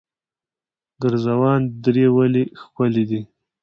ګرزوان 1.01 1.61
درې 1.83 2.05
ولې 2.15 2.43
ښکلې 2.61 3.03
دي؟ 3.09 3.21